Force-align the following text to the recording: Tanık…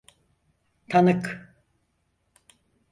Tanık… 0.89 1.51